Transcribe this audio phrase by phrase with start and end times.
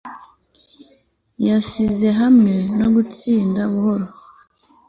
[1.47, 4.07] yasinze hamwe no gutinda buhoro